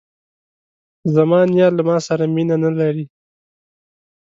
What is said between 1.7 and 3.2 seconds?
له ماسره مینه نه لري.